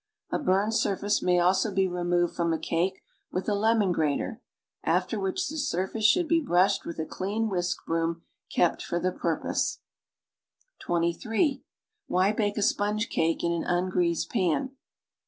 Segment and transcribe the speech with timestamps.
[0.31, 4.41] A burned surface may also be removed from a cake with a lemon grater,
[4.83, 9.11] after which the surface shoidd be brushed with a clean whisk broom kept for the
[9.11, 9.77] jMirpose.
[10.79, 11.63] (23)
[12.09, 14.71] AYh\' ijake a sponge cake in an ungreased pan?